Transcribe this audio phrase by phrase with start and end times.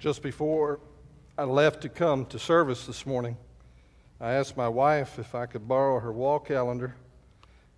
[0.00, 0.80] Just before
[1.36, 3.36] I left to come to service this morning,
[4.18, 6.94] I asked my wife if I could borrow her wall calendar,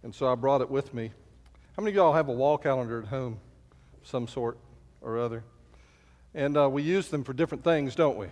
[0.04, 1.11] and so I brought it with me.
[1.77, 3.40] How many of y'all have a wall calendar at home,
[4.04, 4.56] some sort
[5.00, 5.43] or other?
[6.32, 8.29] And uh, we use them for different things, don't we?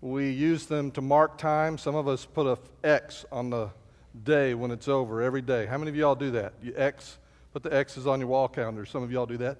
[0.00, 1.78] We use them to mark time.
[1.78, 3.70] Some of us put a X on the
[4.22, 5.66] day when it's over every day.
[5.66, 6.52] How many of y'all do that?
[6.62, 7.18] You X,
[7.52, 8.86] put the X's on your wall calendar.
[8.86, 9.58] Some of y'all do that.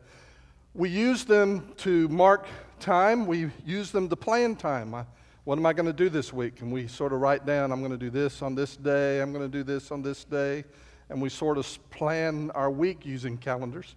[0.75, 2.47] We use them to mark
[2.79, 3.27] time.
[3.27, 4.95] We use them to plan time.
[5.43, 6.61] What am I going to do this week?
[6.61, 9.33] And we sort of write down, I'm going to do this on this day, I'm
[9.33, 10.65] going to do this on this day.
[11.09, 13.97] And we sort of plan our week using calendars.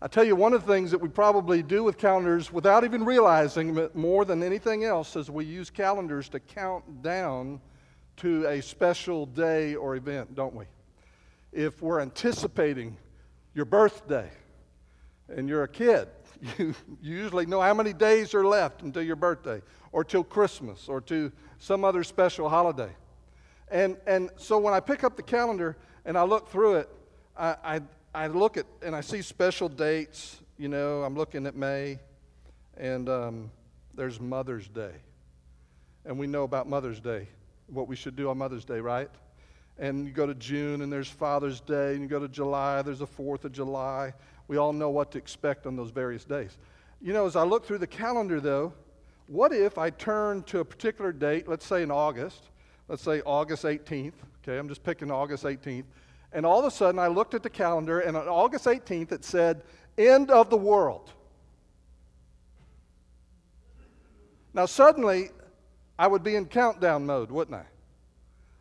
[0.00, 3.04] I tell you, one of the things that we probably do with calendars without even
[3.04, 7.60] realizing it more than anything else is we use calendars to count down
[8.16, 10.64] to a special day or event, don't we?
[11.52, 12.96] If we're anticipating
[13.54, 14.32] your birthday
[15.36, 16.08] and you're a kid,
[16.58, 21.00] you usually know how many days are left until your birthday or till Christmas or
[21.02, 22.90] to some other special holiday.
[23.70, 26.88] And, and so when I pick up the calendar and I look through it,
[27.36, 27.80] I, I,
[28.14, 30.40] I look at and I see special dates.
[30.58, 31.98] You know, I'm looking at May,
[32.76, 33.50] and um,
[33.94, 34.92] there's Mother's Day.
[36.04, 37.28] And we know about Mother's Day,
[37.68, 39.08] what we should do on Mother's Day, right?
[39.78, 42.98] And you go to June, and there's Father's Day, and you go to July, there's
[42.98, 44.12] the 4th of July.
[44.52, 46.58] We all know what to expect on those various days.
[47.00, 48.74] You know, as I look through the calendar, though,
[49.26, 52.50] what if I turn to a particular date, let's say in August,
[52.86, 55.86] let's say August 18th, okay, I'm just picking August 18th,
[56.34, 59.24] and all of a sudden I looked at the calendar, and on August 18th it
[59.24, 59.62] said,
[59.96, 61.10] End of the world.
[64.52, 65.30] Now, suddenly,
[65.98, 67.64] I would be in countdown mode, wouldn't I?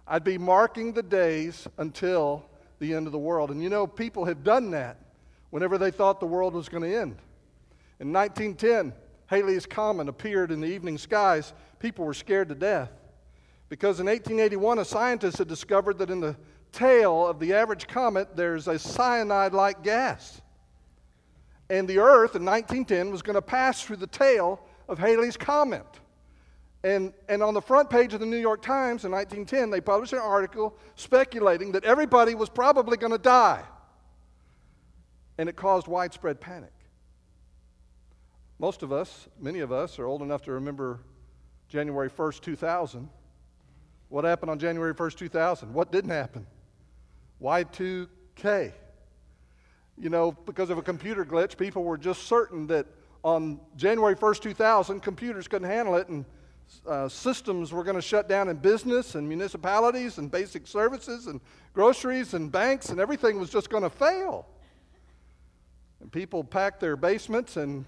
[0.07, 2.45] I'd be marking the days until
[2.79, 3.51] the end of the world.
[3.51, 4.95] And you know, people have done that
[5.51, 7.17] whenever they thought the world was going to end.
[7.99, 8.93] In 1910,
[9.27, 11.53] Halley's Comet appeared in the evening skies.
[11.79, 12.89] People were scared to death
[13.69, 16.35] because in 1881, a scientist had discovered that in the
[16.73, 20.41] tail of the average comet, there's a cyanide like gas.
[21.69, 24.59] And the Earth in 1910 was going to pass through the tail
[24.89, 25.85] of Halley's Comet.
[26.83, 30.11] And, and on the front page of the New York Times in 1910, they published
[30.11, 33.63] an article speculating that everybody was probably going to die.
[35.37, 36.73] And it caused widespread panic.
[38.59, 40.99] Most of us, many of us, are old enough to remember
[41.67, 43.09] January 1st, 2000.
[44.09, 45.73] What happened on January 1st, 2000?
[45.73, 46.45] What didn't happen?
[47.41, 48.73] Y2K.
[49.97, 52.85] You know, because of a computer glitch, people were just certain that
[53.23, 56.25] on January 1st, 2000, computers couldn't handle it and
[56.87, 61.41] uh, systems were going to shut down in business and municipalities and basic services and
[61.73, 64.47] groceries and banks and everything was just going to fail.
[66.01, 67.85] And people packed their basements and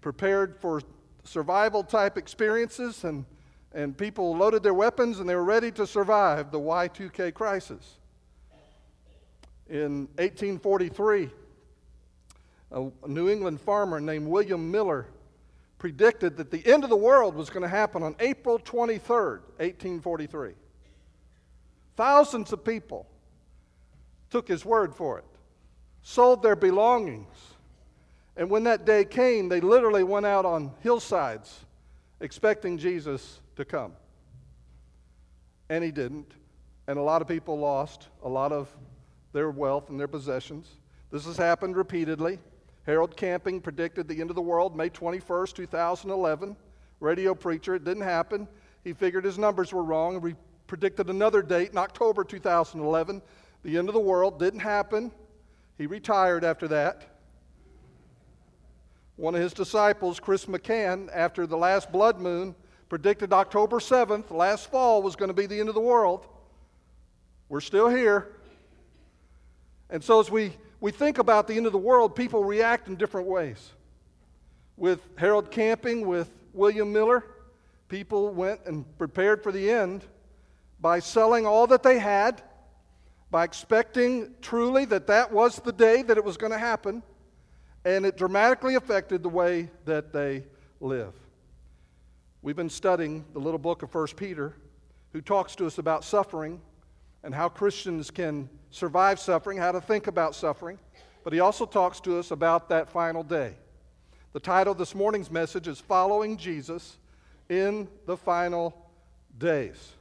[0.00, 0.80] prepared for
[1.24, 3.24] survival type experiences and,
[3.72, 7.96] and people loaded their weapons and they were ready to survive the Y2K crisis.
[9.68, 11.28] In 1843,
[12.70, 15.06] a New England farmer named William Miller
[15.78, 20.52] predicted that the end of the world was going to happen on April 23rd, 1843.
[21.96, 23.06] Thousands of people
[24.30, 25.24] took his word for it,
[26.02, 27.55] sold their belongings,
[28.36, 31.64] and when that day came, they literally went out on hillsides
[32.20, 33.92] expecting Jesus to come.
[35.68, 36.32] And he didn't.
[36.86, 38.68] And a lot of people lost a lot of
[39.32, 40.68] their wealth and their possessions.
[41.10, 42.38] This has happened repeatedly.
[42.84, 46.56] Harold Camping predicted the end of the world May 21st, 2011.
[47.00, 48.46] Radio preacher, it didn't happen.
[48.84, 50.36] He figured his numbers were wrong and
[50.66, 53.20] predicted another date in October 2011.
[53.64, 55.10] The end of the world didn't happen.
[55.76, 57.15] He retired after that.
[59.16, 62.54] One of his disciples, Chris McCann, after the last blood moon,
[62.90, 66.26] predicted October 7th, last fall, was going to be the end of the world.
[67.48, 68.36] We're still here.
[69.88, 72.96] And so, as we, we think about the end of the world, people react in
[72.96, 73.72] different ways.
[74.76, 77.24] With Harold Camping, with William Miller,
[77.88, 80.04] people went and prepared for the end
[80.78, 82.42] by selling all that they had,
[83.30, 87.02] by expecting truly that that was the day that it was going to happen
[87.86, 90.42] and it dramatically affected the way that they
[90.80, 91.12] live.
[92.42, 94.56] We've been studying the little book of 1 Peter,
[95.12, 96.60] who talks to us about suffering
[97.22, 100.80] and how Christians can survive suffering, how to think about suffering,
[101.22, 103.54] but he also talks to us about that final day.
[104.32, 106.96] The title of this morning's message is Following Jesus
[107.48, 108.90] in the Final
[109.38, 109.92] Days.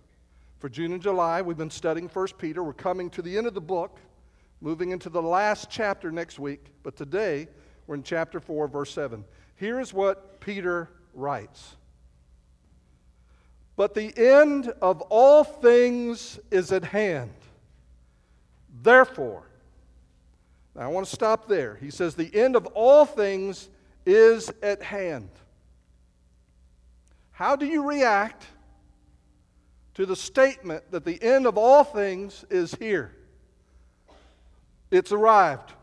[0.57, 2.63] For June and July, we've been studying 1 Peter.
[2.63, 3.99] We're coming to the end of the book,
[4.59, 7.47] moving into the last chapter next week, but today
[7.87, 9.23] we're in chapter 4, verse 7.
[9.57, 11.75] Here is what Peter writes.
[13.75, 17.31] But the end of all things is at hand.
[18.81, 19.43] Therefore,
[20.75, 21.75] now I want to stop there.
[21.75, 23.69] He says, The end of all things
[24.05, 25.29] is at hand.
[27.31, 28.45] How do you react
[29.95, 33.13] to the statement that the end of all things is here?
[34.91, 35.73] It's arrived.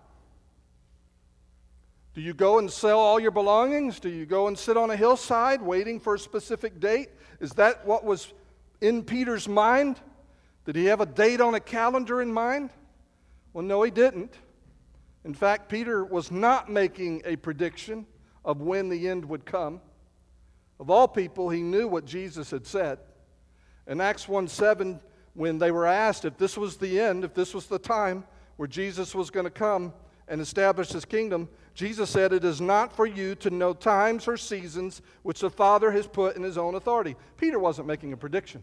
[2.14, 3.98] Do you go and sell all your belongings?
[3.98, 7.08] Do you go and sit on a hillside waiting for a specific date?
[7.40, 8.34] Is that what was
[8.82, 9.98] in Peter's mind?
[10.66, 12.70] Did he have a date on a calendar in mind?
[13.54, 14.34] Well, no, he didn't.
[15.24, 18.06] In fact, Peter was not making a prediction
[18.44, 19.80] of when the end would come.
[20.78, 22.98] Of all people, he knew what Jesus had said.
[23.86, 25.00] In Acts 1 7,
[25.34, 28.24] when they were asked if this was the end, if this was the time
[28.56, 29.94] where Jesus was going to come
[30.28, 34.36] and establish his kingdom, Jesus said, It is not for you to know times or
[34.36, 37.16] seasons which the Father has put in his own authority.
[37.36, 38.62] Peter wasn't making a prediction,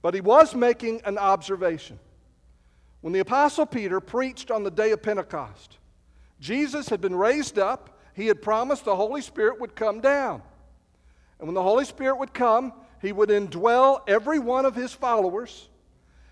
[0.00, 1.98] but he was making an observation.
[3.02, 5.78] When the Apostle Peter preached on the day of Pentecost,
[6.40, 7.98] Jesus had been raised up.
[8.14, 10.42] He had promised the Holy Spirit would come down.
[11.38, 15.68] And when the Holy Spirit would come, he would indwell every one of his followers,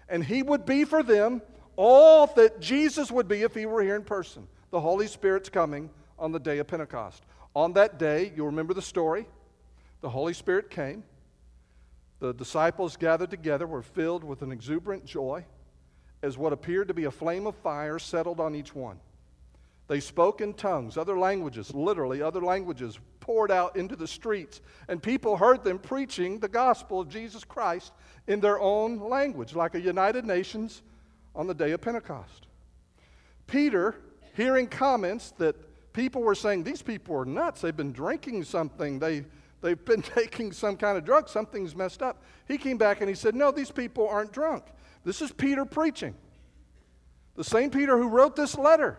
[0.08, 1.42] and he would be for them
[1.74, 4.46] all that Jesus would be if he were here in person.
[4.70, 7.24] The Holy Spirit's coming on the day of Pentecost.
[7.54, 9.26] On that day, you'll remember the story.
[10.00, 11.02] The Holy Spirit came.
[12.20, 15.44] The disciples gathered together, were filled with an exuberant joy
[16.22, 19.00] as what appeared to be a flame of fire settled on each one.
[19.88, 25.02] They spoke in tongues, other languages, literally, other languages poured out into the streets, and
[25.02, 27.92] people heard them preaching the gospel of Jesus Christ
[28.28, 30.82] in their own language, like a United Nations
[31.34, 32.46] on the day of Pentecost.
[33.46, 33.96] Peter,
[34.34, 35.56] hearing comments that
[35.92, 39.24] people were saying, These people are nuts, they've been drinking something, they,
[39.60, 42.22] they've been taking some kind of drug, something's messed up.
[42.48, 44.64] He came back and he said, No, these people aren't drunk.
[45.04, 46.14] This is Peter preaching.
[47.36, 48.98] The same Peter who wrote this letter.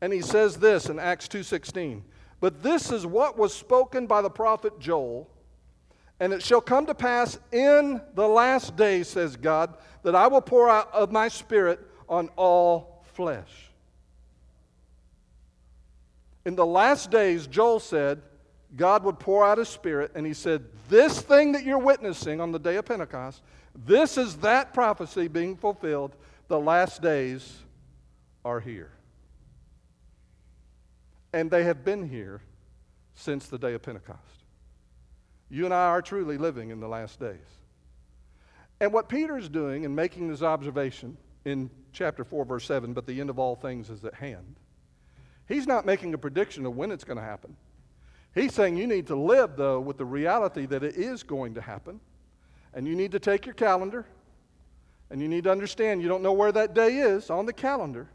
[0.00, 2.02] And he says this in Acts 2:16.
[2.40, 5.28] But this is what was spoken by the prophet Joel.
[6.20, 10.40] And it shall come to pass in the last days, says God, that I will
[10.40, 13.67] pour out of my spirit on all flesh.
[16.48, 18.22] In the last days, Joel said,
[18.74, 22.52] God would pour out his spirit, and he said, This thing that you're witnessing on
[22.52, 23.42] the day of Pentecost,
[23.74, 26.16] this is that prophecy being fulfilled.
[26.46, 27.58] The last days
[28.46, 28.90] are here.
[31.34, 32.40] And they have been here
[33.14, 34.22] since the day of Pentecost.
[35.50, 37.36] You and I are truly living in the last days.
[38.80, 43.20] And what Peter's doing in making this observation in chapter 4, verse 7, but the
[43.20, 44.56] end of all things is at hand,
[45.48, 47.56] he's not making a prediction of when it's going to happen.
[48.34, 51.60] He's saying you need to live, though, with the reality that it is going to
[51.60, 52.00] happen.
[52.74, 54.06] And you need to take your calendar,
[55.10, 58.08] and you need to understand you don't know where that day is on the calendar,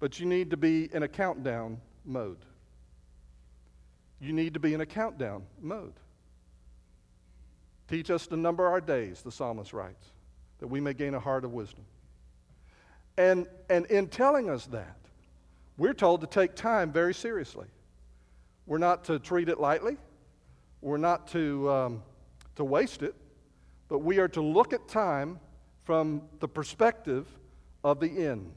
[0.00, 2.44] but you need to be in a countdown mode.
[4.20, 5.94] You need to be in a countdown mode.
[7.88, 10.06] Teach us to number our days, the psalmist writes,
[10.58, 11.84] that we may gain a heart of wisdom.
[13.16, 14.96] And, and in telling us that,
[15.82, 17.66] we're told to take time very seriously.
[18.66, 19.96] We're not to treat it lightly,
[20.80, 22.02] we're not to, um,
[22.54, 23.16] to waste it,
[23.88, 25.40] but we are to look at time
[25.82, 27.26] from the perspective
[27.82, 28.54] of the end,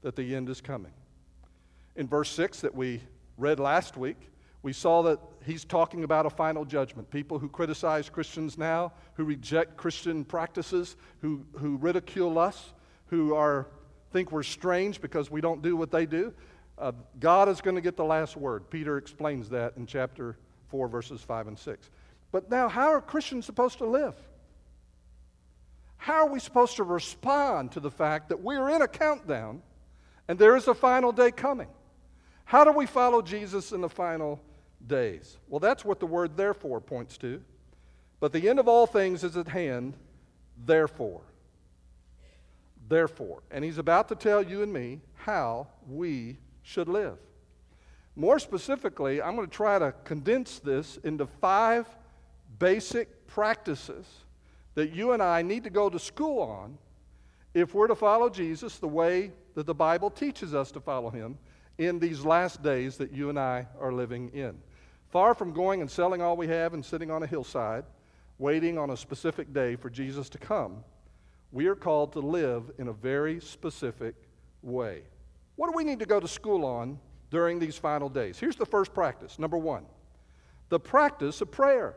[0.00, 0.90] that the end is coming.
[1.94, 3.00] In verse 6 that we
[3.38, 4.16] read last week,
[4.64, 7.12] we saw that he's talking about a final judgment.
[7.12, 12.72] People who criticize Christians now, who reject Christian practices, who, who ridicule us,
[13.06, 13.68] who are,
[14.12, 16.32] think we're strange because we don't do what they do.
[16.78, 18.70] Uh, God is going to get the last word.
[18.70, 20.36] Peter explains that in chapter
[20.68, 21.90] 4, verses 5 and 6.
[22.30, 24.14] But now, how are Christians supposed to live?
[25.96, 29.62] How are we supposed to respond to the fact that we're in a countdown
[30.28, 31.68] and there is a final day coming?
[32.44, 34.40] How do we follow Jesus in the final
[34.86, 35.38] days.
[35.48, 37.42] Well, that's what the word therefore points to.
[38.20, 39.94] But the end of all things is at hand,
[40.64, 41.22] therefore.
[42.92, 43.42] Therefore.
[43.50, 47.16] And he's about to tell you and me how we should live.
[48.16, 51.86] More specifically, I'm going to try to condense this into five
[52.58, 54.04] basic practices
[54.74, 56.76] that you and I need to go to school on
[57.54, 61.38] if we're to follow Jesus the way that the Bible teaches us to follow him
[61.78, 64.58] in these last days that you and I are living in.
[65.08, 67.84] Far from going and selling all we have and sitting on a hillside,
[68.38, 70.84] waiting on a specific day for Jesus to come,
[71.52, 74.14] we are called to live in a very specific
[74.62, 75.02] way.
[75.56, 76.98] What do we need to go to school on
[77.30, 78.38] during these final days?
[78.38, 79.38] Here's the first practice.
[79.38, 79.84] Number one,
[80.70, 81.94] the practice of prayer.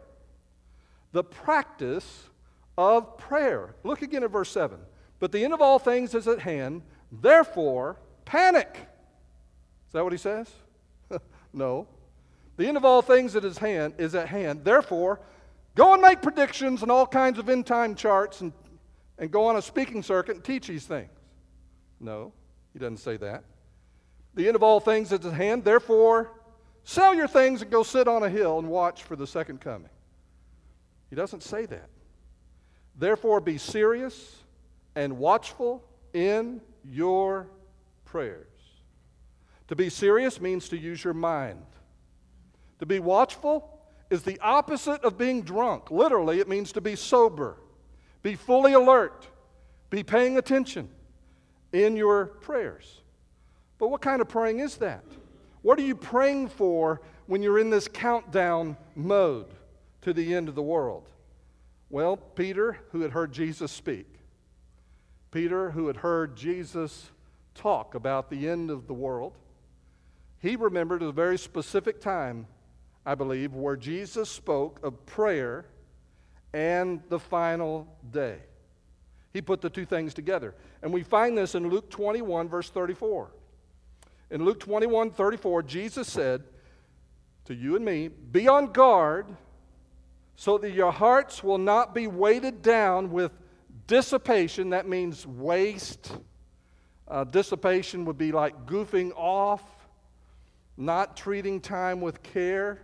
[1.13, 2.29] The practice
[2.77, 3.75] of prayer.
[3.83, 4.77] Look again at verse 7.
[5.19, 8.75] But the end of all things is at hand, therefore, panic.
[9.87, 10.51] Is that what he says?
[11.53, 11.87] no.
[12.57, 14.65] The end of all things that is hand is at hand.
[14.65, 15.21] Therefore,
[15.75, 18.51] go and make predictions and all kinds of end time charts and,
[19.17, 21.09] and go on a speaking circuit and teach these things.
[21.99, 22.33] No,
[22.73, 23.43] he doesn't say that.
[24.33, 25.63] The end of all things is at hand.
[25.63, 26.31] Therefore,
[26.83, 29.89] sell your things and go sit on a hill and watch for the second coming.
[31.09, 31.89] He doesn't say that.
[32.97, 34.37] Therefore, be serious
[34.95, 37.47] and watchful in your
[38.03, 38.47] prayers.
[39.67, 41.65] To be serious means to use your mind.
[42.79, 43.79] To be watchful
[44.09, 45.89] is the opposite of being drunk.
[45.89, 47.57] Literally, it means to be sober,
[48.25, 49.27] be fully alert,
[49.91, 50.89] be paying attention
[51.71, 53.01] in your prayers.
[53.77, 55.03] But what kind of praying is that?
[55.61, 59.53] What are you praying for when you're in this countdown mode
[60.01, 61.07] to the end of the world?
[61.91, 64.07] Well, Peter, who had heard Jesus speak,
[65.29, 67.11] Peter, who had heard Jesus
[67.53, 69.37] talk about the end of the world,
[70.39, 72.47] he remembered a very specific time,
[73.05, 75.67] I believe, where Jesus spoke of prayer
[76.55, 78.37] and the final day.
[79.33, 80.55] He put the two things together.
[80.81, 83.29] And we find this in Luke 21, verse 34.
[84.31, 86.43] In Luke 21 34, Jesus said
[87.43, 89.27] to you and me, Be on guard
[90.37, 93.33] so that your hearts will not be weighted down with
[93.87, 94.69] dissipation.
[94.69, 96.17] That means waste.
[97.05, 99.61] Uh, dissipation would be like goofing off,
[100.77, 102.81] not treating time with care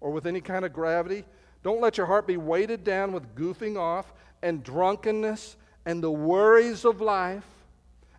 [0.00, 1.24] or with any kind of gravity.
[1.62, 4.12] Don't let your heart be weighted down with goofing off
[4.42, 7.46] and drunkenness and the worries of life,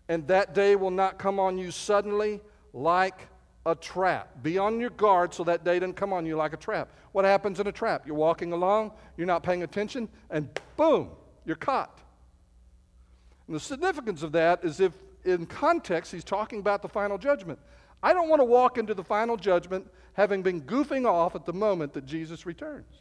[0.10, 2.41] and that day will not come on you suddenly
[2.74, 3.27] like
[3.65, 4.41] a trap.
[4.41, 6.89] Be on your guard so that day doesn't come on you like a trap.
[7.12, 8.05] What happens in a trap?
[8.05, 11.10] You're walking along, you're not paying attention, and boom,
[11.45, 12.00] you're caught.
[13.48, 14.93] And the significance of that is if
[15.24, 17.60] in context he's talking about the final judgment.
[18.01, 21.53] I don't want to walk into the final judgment having been goofing off at the
[21.53, 23.00] moment that Jesus returns.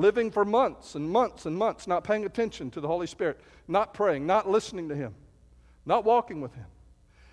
[0.00, 3.38] Living for months and months and months, not paying attention to the Holy Spirit,
[3.68, 5.14] not praying, not listening to Him,
[5.84, 6.64] not walking with Him.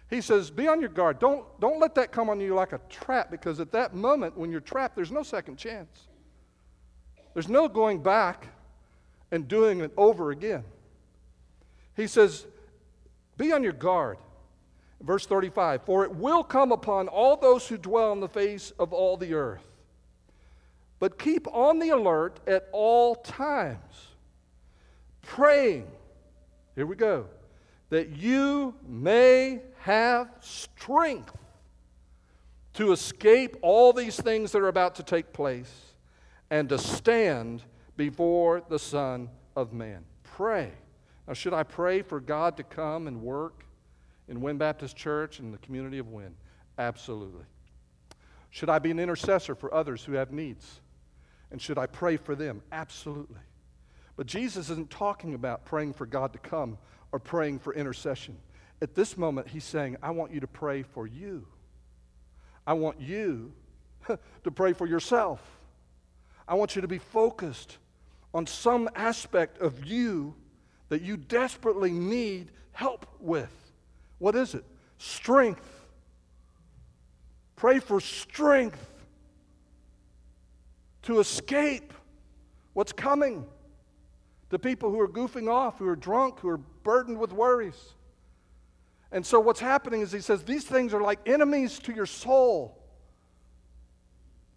[0.10, 1.20] He says, Be on your guard.
[1.20, 4.52] Don't, don't let that come on you like a trap because at that moment when
[4.52, 6.08] you're trapped, there's no second chance.
[7.34, 8.48] There's no going back
[9.32, 10.66] and doing it over again.
[11.96, 12.46] He says,
[13.38, 14.18] Be on your guard.
[15.02, 18.92] Verse 35 For it will come upon all those who dwell on the face of
[18.92, 19.64] all the earth.
[21.00, 24.08] But keep on the alert at all times,
[25.22, 25.88] praying.
[26.75, 27.27] Here we go
[27.89, 31.36] that you may have strength
[32.74, 35.94] to escape all these things that are about to take place
[36.50, 37.63] and to stand
[37.96, 40.04] before the Son of Man.
[40.24, 40.72] Pray.
[41.27, 43.66] Now, should I pray for God to come and work
[44.27, 46.36] in Wynn Baptist Church and the community of Wynn?
[46.77, 47.46] Absolutely.
[48.50, 50.82] Should I be an intercessor for others who have needs?
[51.51, 52.62] And should I pray for them?
[52.72, 53.39] Absolutely.
[54.16, 56.77] But Jesus isn't talking about praying for God to come
[57.12, 58.38] or praying for intercession.
[58.82, 61.46] At this moment, he's saying, I want you to pray for you.
[62.66, 63.54] I want you
[64.08, 65.42] to pray for yourself.
[66.48, 67.77] I want you to be focused
[68.34, 70.36] on some aspect of you
[70.89, 73.51] that you desperately need help with.
[74.20, 74.63] What is it?
[74.98, 75.86] Strength.
[77.56, 78.86] Pray for strength
[81.08, 81.94] to escape
[82.74, 83.46] what's coming.
[84.50, 87.94] To people who are goofing off, who are drunk, who are burdened with worries.
[89.12, 92.78] And so, what's happening is he says these things are like enemies to your soul,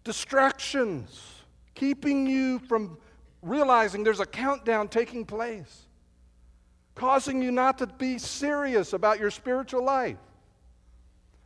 [0.03, 1.43] distractions,
[1.73, 2.97] keeping you from
[3.41, 5.87] realizing there's a countdown taking place,
[6.95, 10.17] causing you not to be serious about your spiritual life,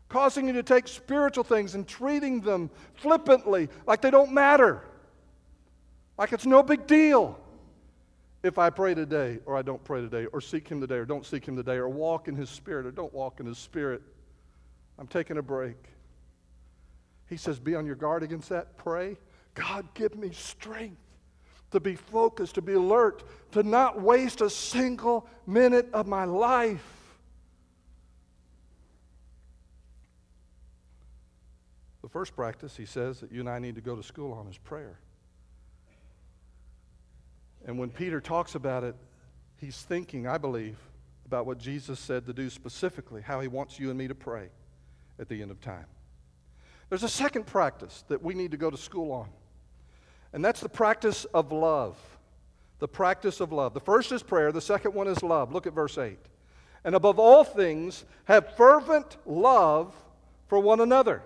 [0.09, 4.83] causing you to take spiritual things and treating them flippantly like they don't matter,
[6.17, 7.39] like it's no big deal
[8.43, 11.25] if I pray today or I don't pray today, or seek Him today or don't
[11.25, 14.01] seek Him today, or walk in His Spirit or don't walk in His Spirit,
[14.99, 15.77] I'm taking a break.
[17.27, 18.77] He says, Be on your guard against that.
[18.77, 19.17] Pray.
[19.55, 20.97] God, give me strength
[21.71, 26.85] to be focused, to be alert, to not waste a single minute of my life.
[32.03, 34.47] The first practice, he says, that you and I need to go to school on
[34.47, 34.99] is prayer.
[37.65, 38.95] And when Peter talks about it,
[39.57, 40.77] he's thinking, I believe,
[41.25, 44.49] about what Jesus said to do specifically, how he wants you and me to pray
[45.19, 45.85] at the end of time.
[46.89, 49.29] There's a second practice that we need to go to school on,
[50.33, 51.97] and that's the practice of love.
[52.77, 53.73] The practice of love.
[53.73, 55.51] The first is prayer, the second one is love.
[55.51, 56.19] Look at verse 8.
[56.83, 59.95] And above all things, have fervent love
[60.47, 61.23] for one another,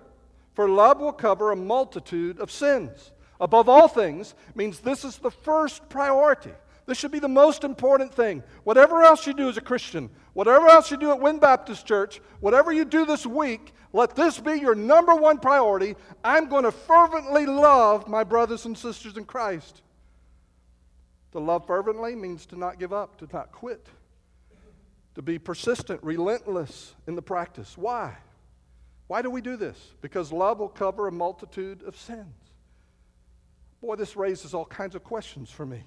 [0.53, 3.11] for love will cover a multitude of sins.
[3.39, 6.51] Above all things means this is the first priority.
[6.85, 8.43] This should be the most important thing.
[8.63, 12.19] Whatever else you do as a Christian, whatever else you do at Wynn Baptist Church,
[12.39, 15.95] whatever you do this week, let this be your number one priority.
[16.23, 19.83] I'm going to fervently love my brothers and sisters in Christ.
[21.33, 23.87] To love fervently means to not give up, to not quit,
[25.13, 27.77] to be persistent, relentless in the practice.
[27.77, 28.17] Why?
[29.07, 29.77] Why do we do this?
[30.01, 32.48] Because love will cover a multitude of sins.
[33.81, 35.83] Boy, this raises all kinds of questions for me.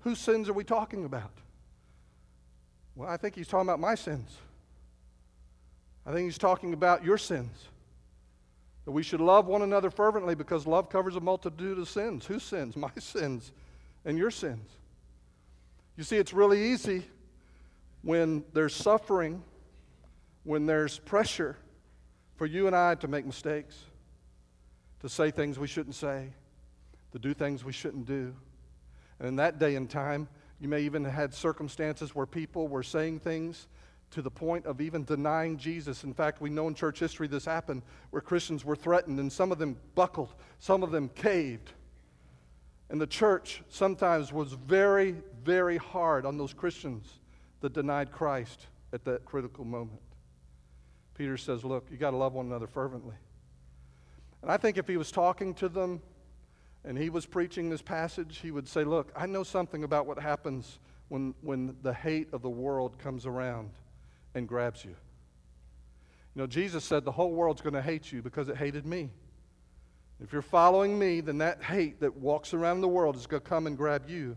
[0.00, 1.32] Whose sins are we talking about?
[2.96, 4.36] Well, I think he's talking about my sins.
[6.06, 7.68] I think he's talking about your sins.
[8.84, 12.26] That we should love one another fervently because love covers a multitude of sins.
[12.26, 12.76] Whose sins?
[12.78, 13.52] My sins
[14.04, 14.68] and your sins.
[15.96, 17.04] You see, it's really easy
[18.02, 19.42] when there's suffering,
[20.44, 21.56] when there's pressure
[22.36, 23.78] for you and I to make mistakes,
[25.00, 26.32] to say things we shouldn't say,
[27.12, 28.34] to do things we shouldn't do.
[29.18, 30.28] And in that day and time,
[30.60, 33.68] you may even have had circumstances where people were saying things
[34.10, 36.04] to the point of even denying Jesus.
[36.04, 39.52] In fact, we know in church history this happened where Christians were threatened and some
[39.52, 41.72] of them buckled, some of them caved.
[42.90, 45.14] And the church sometimes was very,
[45.44, 47.20] very hard on those Christians
[47.60, 50.00] that denied Christ at that critical moment.
[51.14, 53.14] Peter says, Look, you got to love one another fervently.
[54.42, 56.00] And I think if he was talking to them
[56.84, 60.18] and he was preaching this passage, he would say, Look, I know something about what
[60.18, 63.70] happens when, when the hate of the world comes around
[64.34, 64.94] and grabs you.
[66.34, 69.10] You know, Jesus said the whole world's going to hate you because it hated me.
[70.22, 73.48] If you're following me, then that hate that walks around the world is going to
[73.48, 74.36] come and grab you.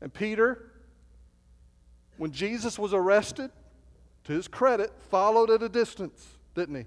[0.00, 0.70] And Peter,
[2.16, 3.50] when Jesus was arrested,
[4.24, 6.84] to his credit, followed at a distance, didn't he?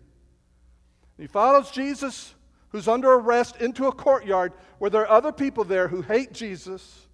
[1.17, 2.35] He follows Jesus
[2.75, 7.07] who's under arrest into a courtyard where there are other people there who hate Jesus,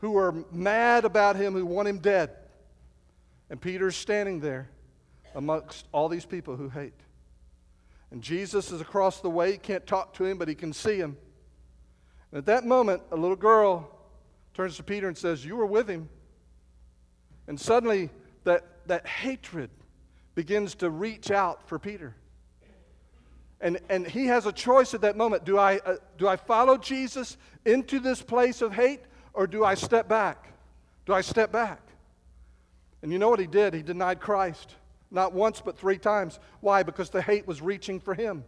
[0.00, 2.28] who are mad about him, who want him dead.
[3.48, 4.68] And Peter's standing there
[5.34, 6.92] amongst all these people who hate.
[8.10, 9.52] And Jesus is across the way.
[9.52, 11.16] He can't talk to him, but he can see him.
[12.30, 13.90] And at that moment, a little girl
[14.52, 16.10] turns to Peter and says, You were with him.
[17.48, 18.10] And suddenly,
[18.44, 19.70] that, that hatred
[20.34, 22.16] begins to reach out for Peter.
[23.60, 25.44] And, and he has a choice at that moment.
[25.44, 29.00] Do I, uh, do I follow Jesus into this place of hate
[29.34, 30.52] or do I step back?
[31.04, 31.80] Do I step back?
[33.02, 33.74] And you know what he did?
[33.74, 34.74] He denied Christ.
[35.10, 36.38] Not once, but three times.
[36.60, 36.82] Why?
[36.82, 38.44] Because the hate was reaching for him.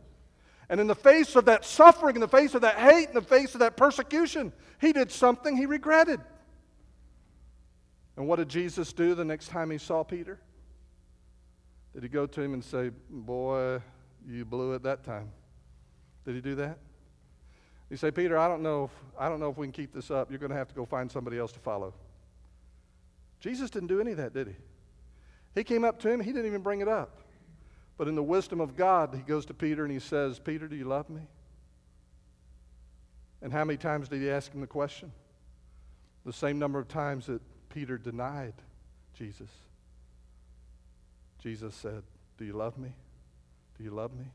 [0.69, 3.21] And in the face of that suffering, in the face of that hate, in the
[3.21, 6.21] face of that persecution, he did something he regretted.
[8.17, 10.41] And what did Jesus do the next time he saw Peter?
[11.95, 13.81] Did he go to him and say, Boy,
[14.29, 15.31] you blew it that time.
[16.25, 16.79] Did he do that?
[17.91, 20.11] You say, Peter, I don't know if I don't know if we can keep this
[20.11, 20.31] up.
[20.31, 21.93] You're going to have to go find somebody else to follow.
[23.41, 24.55] Jesus didn't do any of that, did he?
[25.55, 27.19] He came up to him, he didn't even bring it up.
[27.99, 30.77] But in the wisdom of God, he goes to Peter and he says, Peter, do
[30.77, 31.23] you love me?
[33.43, 35.13] And how many times did he ask him the question?
[36.25, 38.55] The same number of times that Peter denied
[39.15, 39.51] Jesus.
[41.43, 42.03] Jesus said,
[42.39, 42.95] Do you love me?
[43.83, 44.27] Do you love me?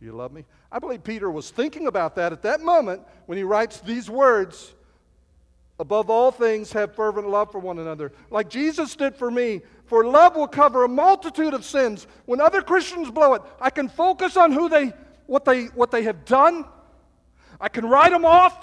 [0.00, 0.46] Do you love me?
[0.70, 4.72] I believe Peter was thinking about that at that moment when he writes these words
[5.78, 9.60] Above all things, have fervent love for one another, like Jesus did for me.
[9.84, 12.06] For love will cover a multitude of sins.
[12.24, 14.94] When other Christians blow it, I can focus on who they,
[15.26, 16.64] what, they, what they have done.
[17.60, 18.56] I can write them off.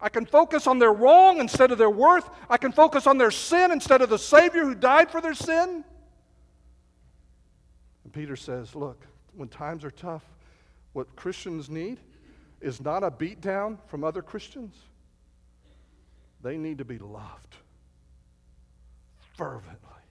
[0.00, 2.30] I can focus on their wrong instead of their worth.
[2.48, 5.84] I can focus on their sin instead of the Savior who died for their sin.
[8.10, 10.24] And Peter says, Look, when times are tough,
[10.94, 12.00] what Christians need
[12.60, 14.74] is not a beatdown from other Christians.
[16.42, 17.54] They need to be loved
[19.36, 20.02] fervently.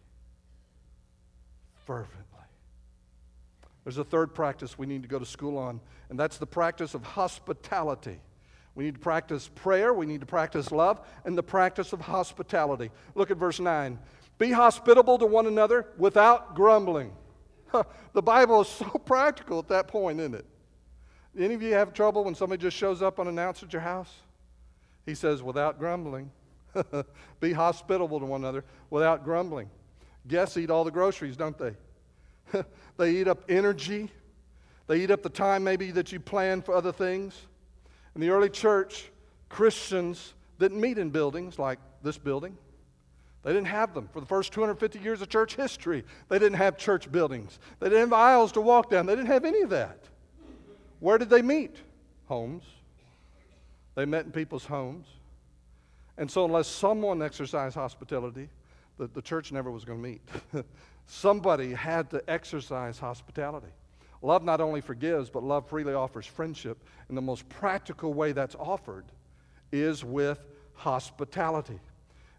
[1.85, 2.23] Fervently.
[3.83, 6.93] There's a third practice we need to go to school on, and that's the practice
[6.93, 8.21] of hospitality.
[8.75, 12.91] We need to practice prayer, we need to practice love, and the practice of hospitality.
[13.13, 13.99] Look at verse 9.
[14.37, 17.11] Be hospitable to one another without grumbling.
[18.13, 20.45] the Bible is so practical at that point, isn't it?
[21.37, 24.13] Any of you have trouble when somebody just shows up unannounced at your house?
[25.05, 26.31] He says, without grumbling.
[27.39, 29.69] Be hospitable to one another without grumbling.
[30.27, 32.63] Guests eat all the groceries, don't they?
[32.97, 34.11] they eat up energy.
[34.87, 37.35] They eat up the time maybe that you plan for other things.
[38.15, 39.11] In the early church,
[39.47, 42.57] Christians didn't meet in buildings like this building.
[43.43, 44.09] They didn't have them.
[44.11, 47.59] For the first 250 years of church history, they didn't have church buildings.
[47.79, 49.05] They didn't have aisles to walk down.
[49.05, 50.03] They didn't have any of that.
[50.99, 51.77] Where did they meet?
[52.27, 52.63] Homes.
[53.95, 55.07] They met in people's homes.
[56.17, 58.49] And so, unless someone exercised hospitality,
[58.97, 60.21] the, the church never was going to meet.
[61.05, 63.71] Somebody had to exercise hospitality.
[64.21, 66.77] Love not only forgives, but love freely offers friendship.
[67.07, 69.05] And the most practical way that's offered
[69.71, 70.39] is with
[70.73, 71.79] hospitality.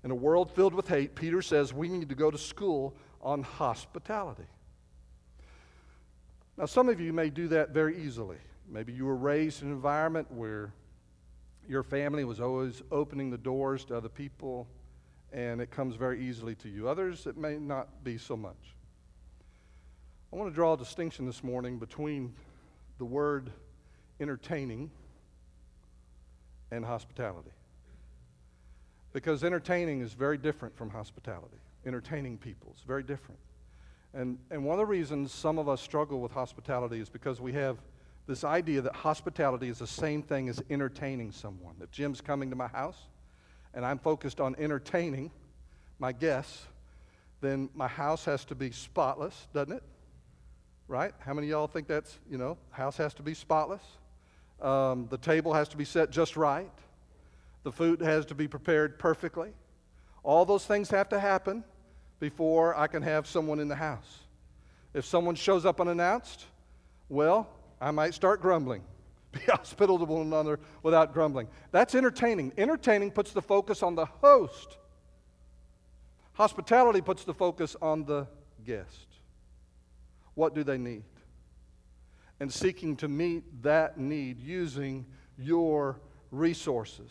[0.03, 3.43] In a world filled with hate, Peter says we need to go to school on
[3.43, 4.47] hospitality.
[6.57, 8.39] Now, some of you may do that very easily.
[8.69, 10.73] Maybe you were raised in an environment where
[11.69, 14.67] your family was always opening the doors to other people,
[15.33, 16.89] and it comes very easily to you.
[16.89, 18.75] Others, it may not be so much.
[20.33, 22.35] I want to draw a distinction this morning between
[22.99, 23.51] the word
[24.21, 24.91] entertaining
[26.71, 27.51] and hospitality.
[29.13, 31.59] Because entertaining is very different from hospitality.
[31.85, 33.39] Entertaining people is very different.
[34.13, 37.53] And, and one of the reasons some of us struggle with hospitality is because we
[37.55, 37.79] have
[38.27, 41.75] this idea that hospitality is the same thing as entertaining someone.
[41.81, 43.07] If Jim's coming to my house
[43.75, 45.31] and I'm focused on entertaining
[45.99, 46.63] my guests,
[47.41, 49.83] then my house has to be spotless, doesn't it?
[50.89, 51.13] Right?
[51.21, 53.83] How many of y'all think that's, you know, house has to be spotless?
[54.61, 56.71] Um, the table has to be set just right.
[57.63, 59.53] The food has to be prepared perfectly.
[60.23, 61.65] All those things have to happen
[62.19, 64.21] before I can have someone in the house.
[64.95, 66.47] If someone shows up unannounced,
[67.09, 67.49] well,
[67.81, 68.83] I might start grumbling.
[69.33, 71.49] Be hospitable to one another without grumbling.
[71.71, 72.53] That's entertaining.
[72.59, 74.77] Entertaining puts the focus on the host.
[76.33, 78.27] Hospitality puts the focus on the
[78.65, 79.07] guest.
[80.35, 81.05] What do they need?
[82.41, 85.07] And seeking to meet that need using
[85.39, 87.11] your resources.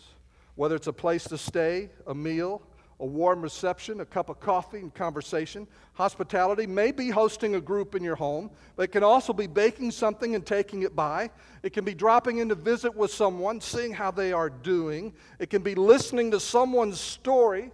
[0.59, 2.61] Whether it's a place to stay, a meal,
[2.99, 5.65] a warm reception, a cup of coffee, and conversation.
[5.93, 9.91] Hospitality may be hosting a group in your home, but it can also be baking
[9.91, 11.29] something and taking it by.
[11.63, 15.13] It can be dropping in to visit with someone, seeing how they are doing.
[15.39, 17.71] It can be listening to someone's story,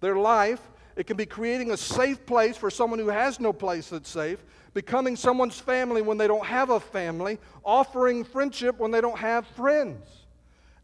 [0.00, 0.60] their life.
[0.96, 4.44] It can be creating a safe place for someone who has no place that's safe,
[4.74, 9.46] becoming someone's family when they don't have a family, offering friendship when they don't have
[9.46, 10.06] friends.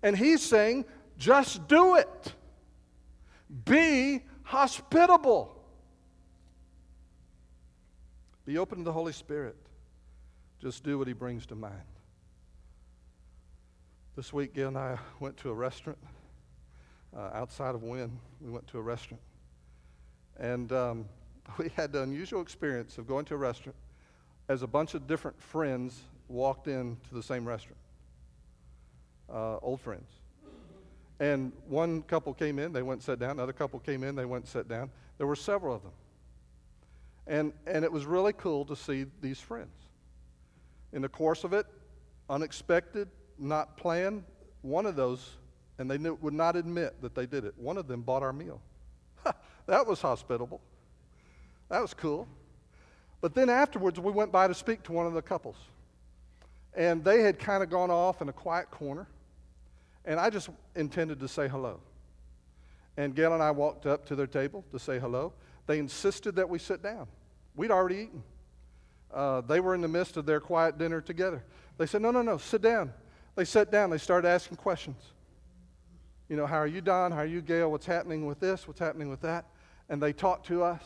[0.03, 0.87] And he's saying,
[1.22, 2.35] just do it.
[3.64, 5.56] Be hospitable.
[8.44, 9.54] Be open to the Holy Spirit.
[10.61, 11.74] Just do what He brings to mind.
[14.16, 15.98] This week, Gail and I went to a restaurant
[17.16, 18.18] uh, outside of Wynn.
[18.40, 19.22] We went to a restaurant.
[20.40, 21.04] And um,
[21.58, 23.76] we had the unusual experience of going to a restaurant
[24.48, 27.78] as a bunch of different friends walked in to the same restaurant,
[29.32, 30.08] uh, old friends.
[31.20, 33.33] And one couple came in, they went and sat down.
[33.33, 34.90] Another couple came in, they went and sat down.
[35.18, 35.92] There were several of them.
[37.27, 39.70] And, and it was really cool to see these friends.
[40.92, 41.66] In the course of it,
[42.29, 44.25] unexpected, not planned,
[44.62, 45.37] one of those,
[45.79, 48.33] and they knew, would not admit that they did it, one of them bought our
[48.33, 48.61] meal.
[49.66, 50.61] that was hospitable.
[51.68, 52.27] That was cool.
[53.20, 55.57] But then afterwards, we went by to speak to one of the couples.
[56.75, 59.07] And they had kind of gone off in a quiet corner.
[60.05, 61.81] And I just intended to say hello.
[62.97, 65.33] And Gail and I walked up to their table to say hello.
[65.67, 67.07] They insisted that we sit down.
[67.55, 68.23] We'd already eaten.
[69.12, 71.45] Uh, they were in the midst of their quiet dinner together.
[71.79, 72.93] They said, No, no, no, sit down.
[73.35, 73.91] They sat down.
[73.91, 75.01] They started asking questions.
[76.29, 77.12] You know, how are you, Don?
[77.12, 77.71] How are you, Gail?
[77.71, 78.67] What's happening with this?
[78.67, 79.47] What's happening with that?
[79.88, 80.83] And they talked to us.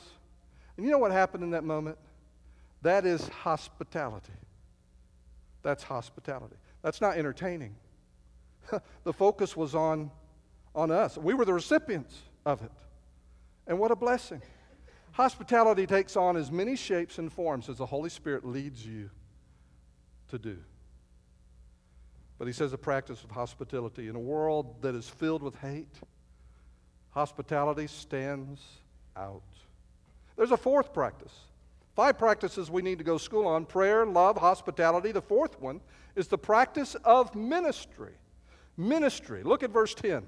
[0.77, 1.99] And you know what happened in that moment?
[2.83, 4.33] That is hospitality.
[5.63, 6.57] That's hospitality.
[6.83, 7.75] That's not entertaining.
[9.05, 10.11] the focus was on,
[10.75, 11.17] on us.
[11.17, 12.73] We were the recipients of it.
[13.67, 14.43] And what a blessing.
[15.13, 19.11] Hospitality takes on as many shapes and forms as the Holy Spirit leads you
[20.29, 20.59] to do.
[22.39, 24.09] But he says the practice of hospitality.
[24.09, 25.95] In a world that is filled with hate,
[27.11, 28.61] hospitality stands
[29.17, 29.43] out.
[30.37, 31.33] There's a fourth practice.
[31.95, 35.13] Five practices we need to go school on prayer, love, hospitality.
[35.13, 35.81] The fourth one
[36.15, 38.13] is the practice of ministry
[38.77, 39.43] ministry.
[39.43, 40.25] Look at verse 10.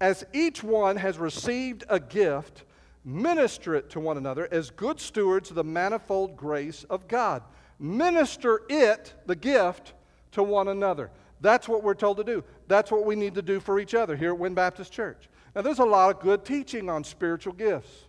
[0.00, 2.64] As each one has received a gift,
[3.04, 7.42] minister it to one another as good stewards of the manifold grace of God.
[7.78, 9.94] Minister it, the gift,
[10.32, 11.10] to one another.
[11.40, 12.44] That's what we're told to do.
[12.68, 15.28] That's what we need to do for each other here at Wynn Baptist Church.
[15.54, 18.04] Now, there's a lot of good teaching on spiritual gifts.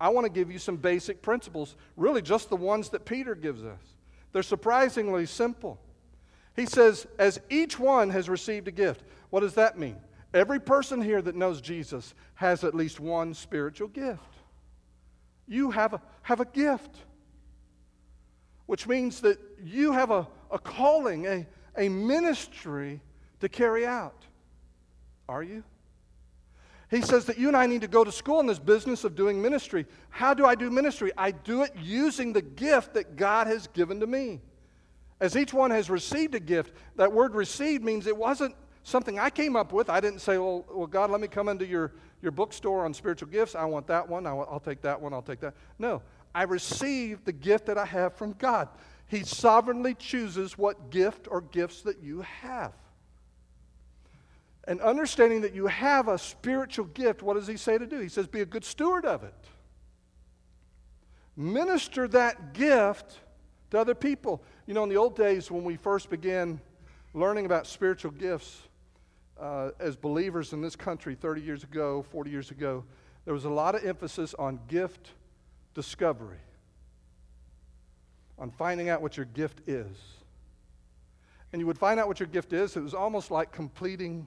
[0.00, 3.64] I want to give you some basic principles, really just the ones that Peter gives
[3.64, 3.80] us.
[4.32, 5.80] They're surprisingly simple.
[6.58, 9.04] He says, as each one has received a gift.
[9.30, 9.96] What does that mean?
[10.34, 14.34] Every person here that knows Jesus has at least one spiritual gift.
[15.46, 16.96] You have a, have a gift,
[18.66, 23.02] which means that you have a, a calling, a, a ministry
[23.38, 24.24] to carry out.
[25.28, 25.62] Are you?
[26.90, 29.14] He says that you and I need to go to school in this business of
[29.14, 29.86] doing ministry.
[30.10, 31.12] How do I do ministry?
[31.16, 34.40] I do it using the gift that God has given to me.
[35.20, 38.54] As each one has received a gift, that word received means it wasn't
[38.84, 39.90] something I came up with.
[39.90, 43.28] I didn't say, well, well God, let me come into your, your bookstore on spiritual
[43.28, 43.54] gifts.
[43.54, 44.26] I want that one.
[44.26, 45.12] I'll, I'll take that one.
[45.12, 45.54] I'll take that.
[45.78, 46.02] No,
[46.34, 48.68] I received the gift that I have from God.
[49.08, 52.72] He sovereignly chooses what gift or gifts that you have.
[54.68, 58.00] And understanding that you have a spiritual gift, what does he say to do?
[58.00, 59.34] He says, be a good steward of it.
[61.36, 63.18] Minister that gift
[63.70, 64.42] to other people.
[64.68, 66.60] You know, in the old days when we first began
[67.14, 68.68] learning about spiritual gifts
[69.40, 72.84] uh, as believers in this country 30 years ago, 40 years ago,
[73.24, 75.12] there was a lot of emphasis on gift
[75.72, 76.36] discovery,
[78.38, 79.96] on finding out what your gift is.
[81.54, 84.26] And you would find out what your gift is, it was almost like completing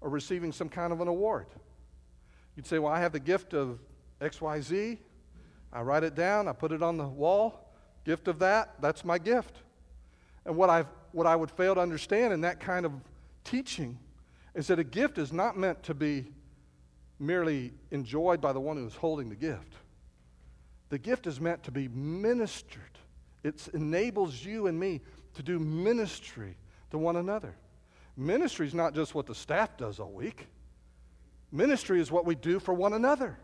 [0.00, 1.46] or receiving some kind of an award.
[2.54, 3.80] You'd say, Well, I have the gift of
[4.20, 4.98] XYZ.
[5.72, 7.66] I write it down, I put it on the wall.
[8.04, 9.58] Gift of that, that's my gift.
[10.44, 12.92] And what, i what I would fail to understand in that kind of
[13.44, 13.98] teaching
[14.54, 16.26] is that a gift is not meant to be
[17.18, 19.74] merely enjoyed by the one who is holding the gift.
[20.88, 22.98] The gift is meant to be ministered.
[23.44, 25.00] It enables you and me
[25.34, 26.56] to do ministry
[26.90, 27.54] to one another.
[28.16, 30.46] Ministry is not just what the staff does all week,
[31.52, 33.38] ministry is what we do for one another.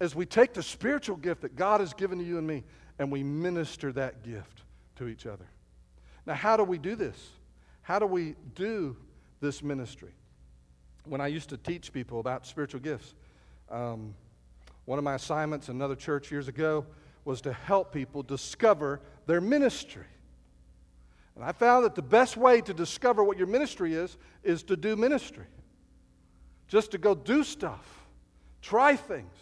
[0.00, 2.64] As we take the spiritual gift that God has given to you and me
[2.98, 4.62] and we minister that gift
[4.96, 5.46] to each other.
[6.26, 7.30] Now, how do we do this?
[7.82, 8.96] How do we do
[9.40, 10.12] this ministry?
[11.04, 13.14] When I used to teach people about spiritual gifts,
[13.70, 14.14] um,
[14.84, 16.86] one of my assignments in another church years ago
[17.24, 20.04] was to help people discover their ministry.
[21.34, 24.76] And I found that the best way to discover what your ministry is is to
[24.76, 25.46] do ministry.
[26.68, 28.06] Just to go do stuff,
[28.62, 29.34] try things,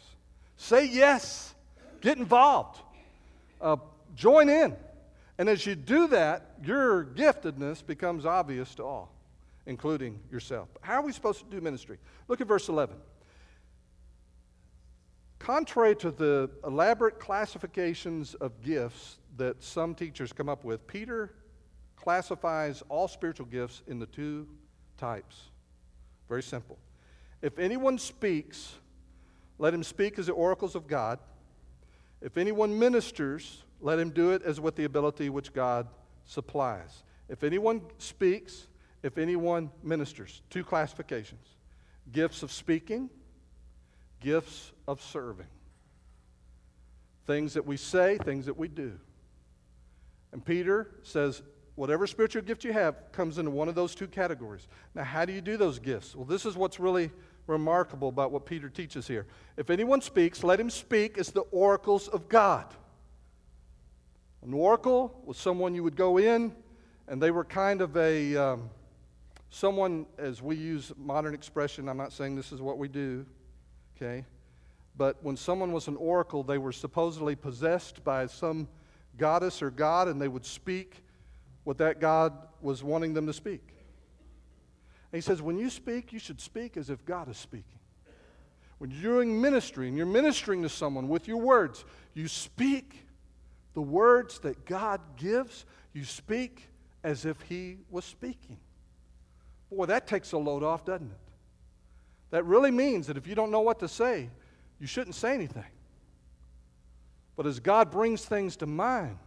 [0.56, 1.54] say yes,
[2.00, 2.80] get involved,
[3.62, 3.77] uh,
[4.14, 4.77] join in.
[5.38, 9.12] And as you do that, your giftedness becomes obvious to all,
[9.66, 10.68] including yourself.
[10.83, 11.98] How are we supposed to do ministry?
[12.29, 12.96] Look at verse 11.
[15.38, 21.35] Contrary to the elaborate classifications of gifts that some teachers come up with, Peter
[21.96, 24.46] classifies all spiritual gifts into two
[24.98, 25.51] types.
[26.29, 26.79] Very simple.
[27.40, 28.75] If anyone speaks,
[29.59, 31.18] let him speak as the oracles of God.
[32.22, 35.88] If anyone ministers, let him do it as with the ability which God
[36.24, 37.02] supplies.
[37.28, 38.68] If anyone speaks,
[39.02, 41.48] if anyone ministers, two classifications
[42.11, 43.08] gifts of speaking,
[44.20, 45.46] gifts of serving.
[47.26, 48.98] Things that we say, things that we do.
[50.32, 51.42] And Peter says,
[51.76, 54.66] whatever spiritual gift you have comes into one of those two categories.
[54.94, 56.16] Now, how do you do those gifts?
[56.16, 57.11] Well, this is what's really
[57.46, 59.26] remarkable about what Peter teaches here.
[59.57, 62.66] If anyone speaks, let him speak as the oracles of God.
[64.42, 66.55] An oracle was someone you would go in,
[67.09, 68.70] and they were kind of a um,
[69.50, 71.88] someone, as we use modern expression.
[71.88, 73.24] I'm not saying this is what we do,
[73.96, 74.24] okay?
[74.96, 78.66] But when someone was an oracle, they were supposedly possessed by some
[79.18, 81.05] goddess or god, and they would speak
[81.64, 83.62] what that God was wanting them to speak.
[85.12, 87.79] And he says, when you speak, you should speak as if God is speaking.
[88.79, 93.07] When you're doing ministry and you're ministering to someone with your words, you speak
[93.75, 96.68] the words that God gives, you speak
[97.05, 98.57] as if He was speaking.
[99.70, 101.16] Boy, that takes a load off, doesn't it?
[102.31, 104.31] That really means that if you don't know what to say,
[104.81, 105.64] you shouldn't say anything.
[107.37, 109.18] But as God brings things to mind,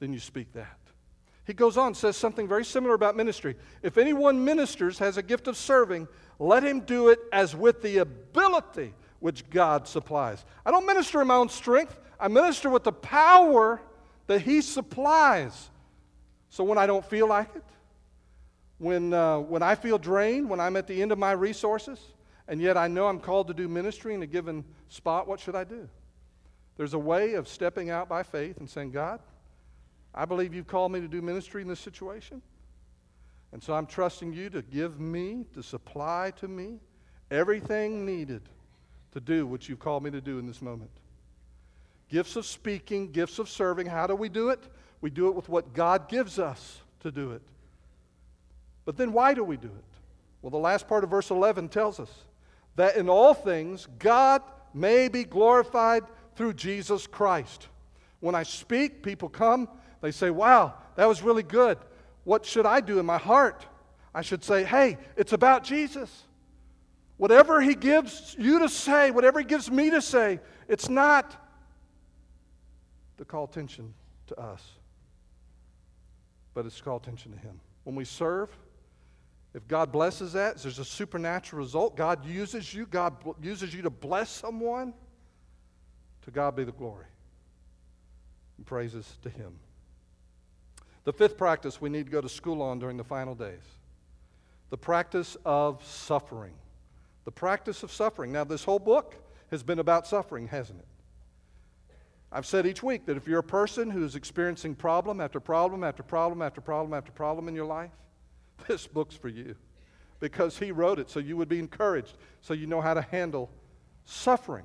[0.00, 0.78] then you speak that.
[1.44, 3.56] He goes on, says something very similar about ministry.
[3.82, 6.06] If anyone ministers, has a gift of serving,
[6.38, 10.44] let him do it as with the ability which God supplies.
[10.64, 13.80] I don't minister in my own strength, I minister with the power
[14.26, 15.70] that He supplies.
[16.50, 17.64] So when I don't feel like it,
[18.78, 22.00] when, uh, when I feel drained, when I'm at the end of my resources,
[22.48, 25.54] and yet I know I'm called to do ministry in a given spot, what should
[25.54, 25.88] I do?
[26.76, 29.20] There's a way of stepping out by faith and saying, God,
[30.14, 32.42] I believe you've called me to do ministry in this situation.
[33.52, 36.80] And so I'm trusting you to give me, to supply to me
[37.30, 38.42] everything needed
[39.12, 40.90] to do what you've called me to do in this moment.
[42.08, 43.86] gifts of speaking, gifts of serving.
[43.86, 44.60] How do we do it?
[45.00, 47.42] We do it with what God gives us to do it.
[48.84, 49.84] But then why do we do it?
[50.42, 52.10] Well, the last part of verse 11 tells us
[52.76, 54.42] that in all things God
[54.74, 56.04] may be glorified
[56.36, 57.68] through Jesus Christ.
[58.20, 59.68] When I speak, people come,
[60.02, 61.78] they say, Wow, that was really good.
[62.24, 63.64] What should I do in my heart?
[64.14, 66.24] I should say, Hey, it's about Jesus.
[67.16, 71.36] Whatever He gives you to say, whatever He gives me to say, it's not
[73.16, 73.94] to call attention
[74.26, 74.62] to us,
[76.52, 77.58] but it's to call attention to Him.
[77.84, 78.50] When we serve,
[79.54, 81.96] if God blesses that, there's a supernatural result.
[81.96, 84.94] God uses you, God uses you to bless someone.
[86.22, 87.06] To God be the glory.
[88.56, 89.52] And praises to Him.
[91.04, 93.62] The fifth practice we need to go to school on during the final days
[94.70, 96.54] the practice of suffering.
[97.26, 98.32] The practice of suffering.
[98.32, 99.14] Now, this whole book
[99.50, 100.86] has been about suffering, hasn't it?
[102.32, 106.02] I've said each week that if you're a person who's experiencing problem after problem after
[106.02, 107.90] problem after problem after problem in your life,
[108.66, 109.54] this book's for you
[110.20, 113.50] because he wrote it so you would be encouraged, so you know how to handle
[114.06, 114.64] suffering.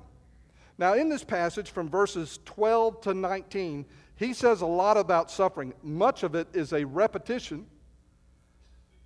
[0.78, 3.84] Now, in this passage from verses 12 to 19,
[4.18, 5.72] he says a lot about suffering.
[5.82, 7.66] Much of it is a repetition,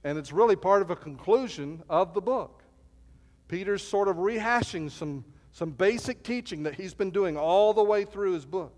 [0.04, 2.62] and it's really part of a conclusion of the book.
[3.46, 5.22] Peter's sort of rehashing some,
[5.52, 8.74] some basic teaching that he's been doing all the way through his book.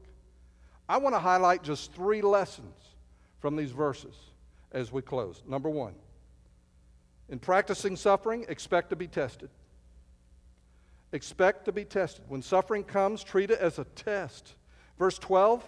[0.89, 2.75] I want to highlight just three lessons
[3.39, 4.17] from these verses
[4.73, 5.41] as we close.
[5.47, 5.95] Number one,
[7.29, 9.51] in practicing suffering, expect to be tested.
[11.13, 12.25] Expect to be tested.
[12.27, 14.57] When suffering comes, treat it as a test.
[14.99, 15.65] Verse 12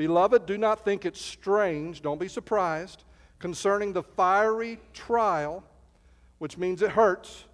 [0.00, 3.04] Beloved, do not think it strange, don't be surprised,
[3.38, 5.62] concerning the fiery trial,
[6.38, 7.44] which means it hurts,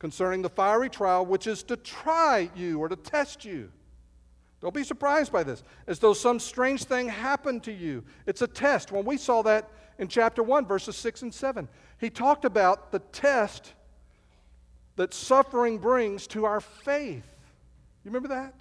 [0.00, 3.70] concerning the fiery trial, which is to try you or to test you.
[4.60, 8.02] Don't be surprised by this, as though some strange thing happened to you.
[8.26, 8.90] It's a test.
[8.90, 11.68] When we saw that in chapter 1, verses 6 and 7.
[12.00, 13.74] He talked about the test
[14.96, 17.22] that suffering brings to our faith.
[18.02, 18.54] You remember that?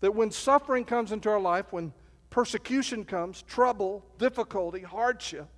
[0.00, 1.92] That when suffering comes into our life, when
[2.30, 5.48] persecution comes, trouble, difficulty, hardship,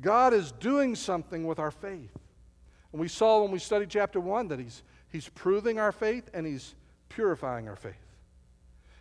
[0.00, 2.12] God is doing something with our faith.
[2.92, 6.46] And we saw when we studied chapter 1 that He's, he's proving our faith and
[6.46, 6.74] He's
[7.08, 7.94] purifying our faith.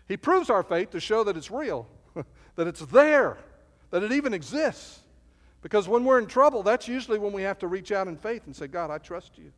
[0.07, 1.87] He proves our faith to show that it's real,
[2.55, 3.37] that it's there,
[3.91, 4.99] that it even exists.
[5.61, 8.43] Because when we're in trouble, that's usually when we have to reach out in faith
[8.45, 9.51] and say, God, I trust you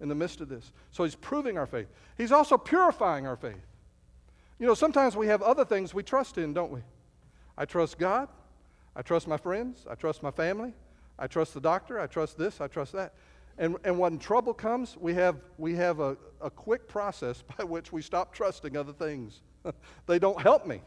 [0.00, 0.72] in the midst of this.
[0.90, 1.88] So he's proving our faith.
[2.16, 3.64] He's also purifying our faith.
[4.58, 6.80] You know, sometimes we have other things we trust in, don't we?
[7.58, 8.28] I trust God.
[8.94, 9.84] I trust my friends.
[9.88, 10.72] I trust my family.
[11.18, 12.00] I trust the doctor.
[12.00, 12.60] I trust this.
[12.60, 13.14] I trust that.
[13.58, 17.92] And, and when trouble comes, we have, we have a, a quick process by which
[17.92, 19.40] we stop trusting other things.
[20.06, 20.82] they don't help me.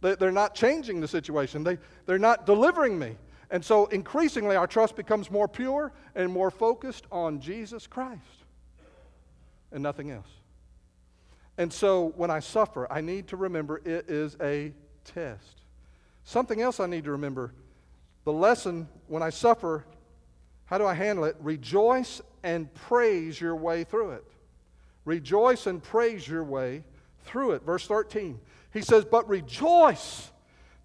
[0.00, 3.16] They, they're not changing the situation, they, they're not delivering me.
[3.50, 8.20] And so increasingly, our trust becomes more pure and more focused on Jesus Christ
[9.70, 10.26] and nothing else.
[11.58, 14.72] And so when I suffer, I need to remember it is a
[15.04, 15.62] test.
[16.24, 17.52] Something else I need to remember
[18.24, 19.84] the lesson when I suffer,
[20.64, 21.36] how do I handle it?
[21.40, 24.24] Rejoice and praise your way through it.
[25.04, 26.82] Rejoice and praise your way
[27.24, 27.62] through it.
[27.62, 28.40] Verse 13.
[28.72, 30.30] He says, But rejoice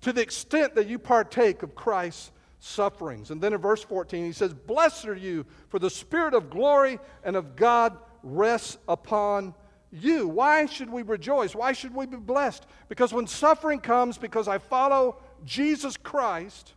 [0.01, 3.31] to the extent that you partake of Christ's sufferings.
[3.31, 6.99] And then in verse 14, he says, Blessed are you, for the Spirit of glory
[7.23, 9.55] and of God rests upon
[9.91, 10.27] you.
[10.27, 11.54] Why should we rejoice?
[11.54, 12.65] Why should we be blessed?
[12.89, 16.73] Because when suffering comes, because I follow Jesus Christ,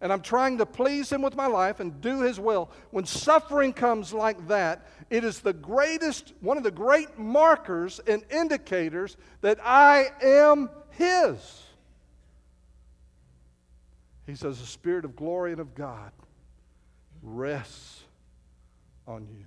[0.00, 3.72] and I'm trying to please Him with my life and do His will, when suffering
[3.72, 9.58] comes like that, it is the greatest, one of the great markers and indicators that
[9.62, 11.62] I am His.
[14.26, 16.12] He says, The Spirit of glory and of God
[17.22, 18.02] rests
[19.06, 19.44] on you.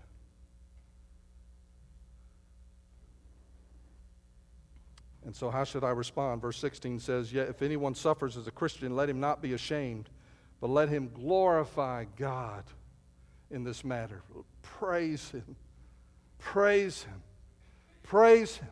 [5.25, 6.41] And so, how should I respond?
[6.41, 10.09] Verse 16 says, Yet if anyone suffers as a Christian, let him not be ashamed
[10.63, 12.63] but let him glorify God
[13.51, 14.21] in this matter.
[14.61, 15.57] Praise him.
[16.39, 17.21] Praise him.
[18.01, 18.69] Praise him.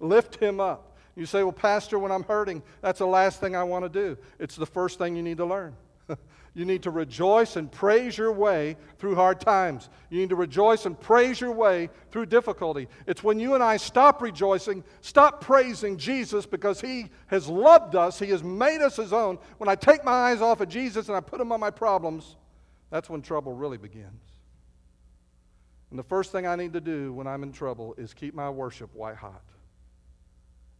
[0.00, 0.96] Lift him up.
[1.14, 4.16] You say, Well, Pastor, when I'm hurting, that's the last thing I want to do.
[4.38, 5.76] It's the first thing you need to learn.
[6.56, 9.90] You need to rejoice and praise your way through hard times.
[10.08, 12.88] You need to rejoice and praise your way through difficulty.
[13.06, 18.18] It's when you and I stop rejoicing, stop praising Jesus because He has loved us,
[18.18, 19.38] He has made us His own.
[19.58, 22.36] When I take my eyes off of Jesus and I put them on my problems,
[22.88, 24.22] that's when trouble really begins.
[25.90, 28.48] And the first thing I need to do when I'm in trouble is keep my
[28.48, 29.42] worship white hot.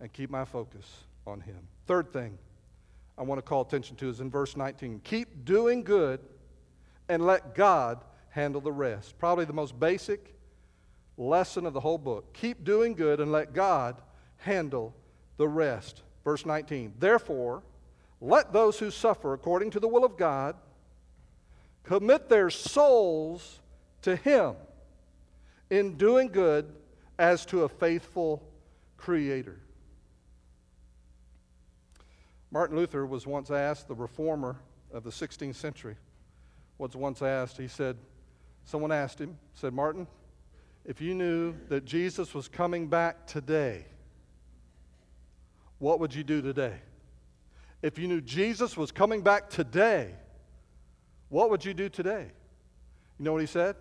[0.01, 0.87] and keep my focus
[1.27, 1.69] on Him.
[1.87, 2.39] Third thing
[3.19, 6.21] I want to call attention to is in verse 19 keep doing good
[7.09, 9.19] and let God handle the rest.
[9.19, 10.35] Probably the most basic
[11.17, 12.33] lesson of the whole book.
[12.35, 13.97] Keep doing good and let God
[14.39, 14.95] handle
[15.37, 16.03] the rest.
[16.25, 17.63] Verse 19 Therefore,
[18.21, 20.57] let those who suffer according to the will of God
[21.85, 23.61] commit their souls
[24.03, 24.55] to Him
[25.71, 26.73] in doing good
[27.19, 28.43] as to a faithful
[28.97, 29.61] Creator.
[32.51, 34.57] Martin Luther was once asked, the reformer
[34.93, 35.97] of the 16th century,
[36.79, 37.97] was once asked, he said,
[38.65, 40.07] someone asked him, said, Martin,
[40.85, 43.85] if you knew that Jesus was coming back today,
[45.79, 46.75] what would you do today?
[47.83, 50.15] If you knew Jesus was coming back today,
[51.29, 52.27] what would you do today?
[53.19, 53.77] You know what he said?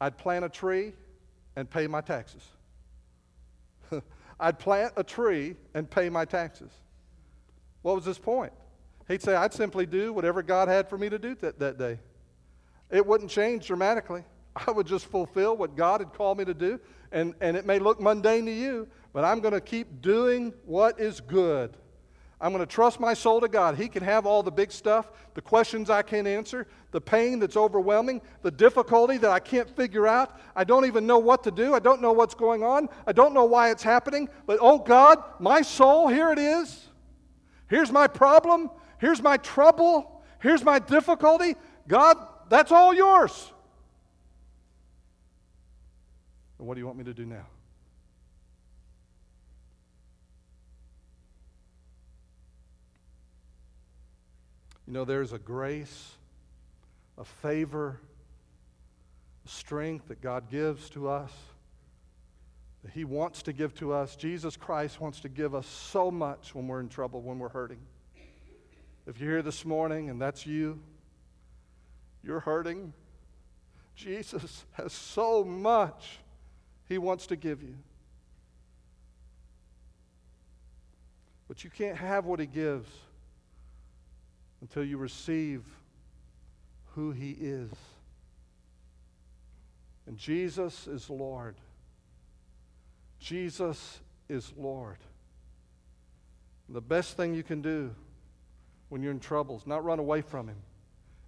[0.00, 0.92] I'd plant a tree
[1.56, 2.42] and pay my taxes.
[4.40, 6.70] I'd plant a tree and pay my taxes.
[7.88, 8.52] What was his point?
[9.08, 11.98] He'd say, I'd simply do whatever God had for me to do that, that day.
[12.90, 14.24] It wouldn't change dramatically.
[14.66, 16.78] I would just fulfill what God had called me to do.
[17.12, 21.00] And, and it may look mundane to you, but I'm going to keep doing what
[21.00, 21.78] is good.
[22.42, 23.78] I'm going to trust my soul to God.
[23.78, 27.56] He can have all the big stuff, the questions I can't answer, the pain that's
[27.56, 30.38] overwhelming, the difficulty that I can't figure out.
[30.54, 31.74] I don't even know what to do.
[31.74, 32.90] I don't know what's going on.
[33.06, 34.28] I don't know why it's happening.
[34.44, 36.87] But oh God, my soul, here it is.
[37.68, 38.70] Here's my problem.
[38.98, 40.22] Here's my trouble.
[40.40, 41.54] Here's my difficulty.
[41.86, 42.16] God,
[42.48, 43.52] that's all yours.
[46.58, 47.46] And what do you want me to do now?
[54.86, 56.12] You know, there's a grace,
[57.18, 58.00] a favor,
[59.44, 61.30] a strength that God gives to us,
[62.92, 64.16] He wants to give to us.
[64.16, 67.78] Jesus Christ wants to give us so much when we're in trouble, when we're hurting.
[69.06, 70.80] If you're here this morning and that's you,
[72.22, 72.92] you're hurting,
[73.94, 76.18] Jesus has so much
[76.88, 77.74] He wants to give you.
[81.48, 82.88] But you can't have what He gives
[84.60, 85.62] until you receive
[86.94, 87.70] who He is.
[90.06, 91.56] And Jesus is Lord.
[93.18, 94.98] Jesus is Lord.
[96.68, 97.94] The best thing you can do
[98.88, 100.58] when you're in trouble is not run away from Him.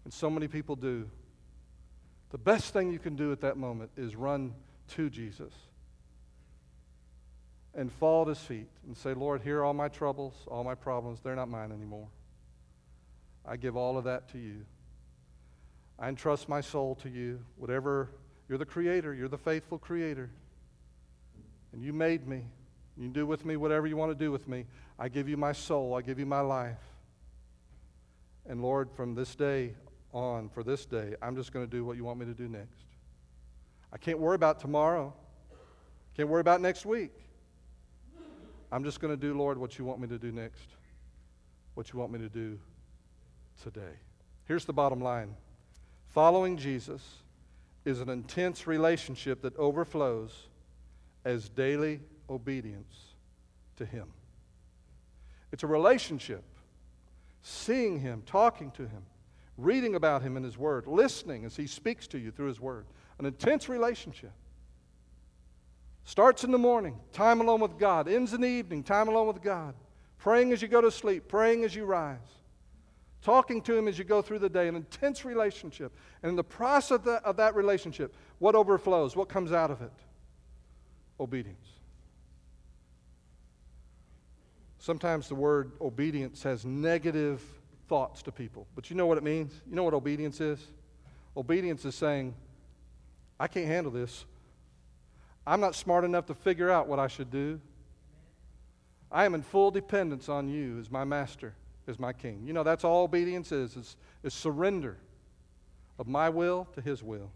[0.05, 1.09] And so many people do.
[2.31, 4.55] The best thing you can do at that moment is run
[4.89, 5.53] to Jesus
[7.75, 10.75] and fall at His feet and say, Lord, here are all my troubles, all my
[10.75, 11.21] problems.
[11.21, 12.09] They're not mine anymore.
[13.47, 14.65] I give all of that to you.
[15.99, 17.41] I entrust my soul to you.
[17.57, 18.11] Whatever,
[18.49, 20.31] you're the creator, you're the faithful creator.
[21.73, 22.45] And you made me.
[22.97, 24.67] You do with me whatever you want to do with me.
[24.99, 26.79] I give you my soul, I give you my life.
[28.47, 29.75] And Lord, from this day
[30.13, 32.49] on, for this day, I'm just going to do what you want me to do
[32.49, 32.85] next.
[33.93, 35.15] I can't worry about tomorrow.
[36.17, 37.13] Can't worry about next week.
[38.73, 40.69] I'm just going to do, Lord, what you want me to do next.
[41.75, 42.59] What you want me to do
[43.63, 43.99] today.
[44.47, 45.35] Here's the bottom line
[46.09, 47.03] following Jesus
[47.85, 50.49] is an intense relationship that overflows
[51.25, 53.15] as daily obedience
[53.77, 54.09] to Him.
[55.53, 56.45] It's a relationship,
[57.43, 59.03] seeing Him, talking to Him,
[59.57, 62.87] reading about Him in His Word, listening as He speaks to you through His Word.
[63.19, 64.33] An intense relationship.
[66.05, 68.09] Starts in the morning, time alone with God.
[68.09, 69.75] Ends in the evening, time alone with God.
[70.19, 72.19] Praying as you go to sleep, praying as you rise
[73.23, 75.93] talking to him as you go through the day, an intense relationship.
[76.23, 79.17] And in the process of that, of that relationship, what overflows?
[79.17, 79.93] What comes out of it?
[81.21, 81.69] Obedience.
[84.79, 87.43] Sometimes the word obedience has negative
[87.87, 89.53] thoughts to people, but you know what it means?
[89.69, 90.59] You know what obedience is?
[91.37, 92.35] Obedience is saying,
[93.39, 94.25] I can't handle this.
[95.47, 97.61] I'm not smart enough to figure out what I should do.
[99.13, 101.55] I am in full dependence on you as my master
[101.87, 102.43] as my king.
[102.47, 104.97] You know, that's all obedience is, is, is surrender
[105.99, 107.31] of my will to his will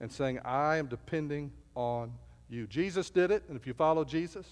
[0.00, 2.12] and saying, I am depending on
[2.48, 2.66] you.
[2.66, 4.46] Jesus did it, and if you follow Jesus,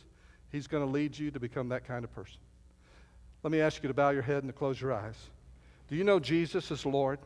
[0.50, 2.38] he's going to lead you to become that kind of person.
[3.42, 5.16] Let me ask you to bow your head and to close your eyes.
[5.88, 7.18] Do you know Jesus as Lord?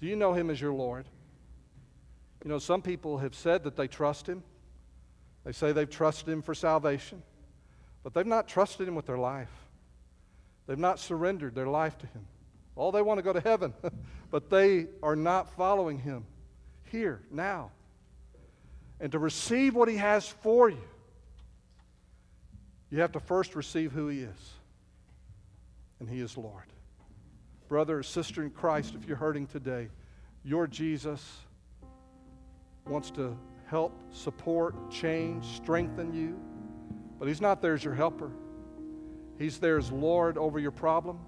[0.00, 1.06] Do you know him as your Lord?
[2.44, 4.42] You know, some people have said that they trust him.
[5.44, 7.22] They say they've trusted him for salvation,
[8.02, 9.50] but they've not trusted him with their life.
[10.66, 12.26] They've not surrendered their life to Him.
[12.76, 13.74] All they want to go to heaven,
[14.30, 16.24] but they are not following Him
[16.90, 17.70] here, now.
[19.04, 20.82] And to receive what He has for you,
[22.90, 24.52] You have to first receive who He is,
[26.00, 26.72] and He is Lord.
[27.68, 29.88] Brother or sister in Christ, if you're hurting today,
[30.42, 31.38] your Jesus
[32.86, 33.36] wants to
[33.66, 36.40] help, support, change, strengthen you,
[37.18, 38.30] but He's not there as your helper.
[39.38, 41.18] He's there as Lord over your problem.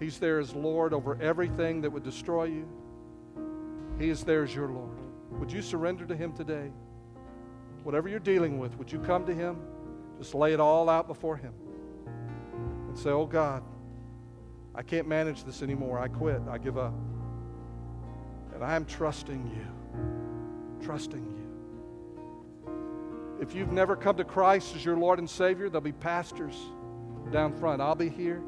[0.00, 2.68] He's there as Lord over everything that would destroy you.
[3.98, 5.03] He is there as your Lord.
[5.38, 6.70] Would you surrender to Him today?
[7.82, 9.58] Whatever you're dealing with, would you come to Him?
[10.18, 11.52] Just lay it all out before Him
[12.88, 13.62] and say, Oh God,
[14.74, 15.98] I can't manage this anymore.
[15.98, 16.40] I quit.
[16.48, 16.94] I give up.
[18.54, 20.84] And I am trusting you.
[20.84, 21.44] Trusting you.
[23.40, 26.56] If you've never come to Christ as your Lord and Savior, there'll be pastors
[27.32, 27.82] down front.
[27.82, 28.40] I'll be here.